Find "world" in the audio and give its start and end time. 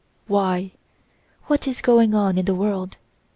2.55-2.97